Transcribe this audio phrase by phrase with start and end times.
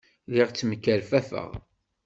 [0.29, 1.49] Lliɣ ttemkerfafeɣ.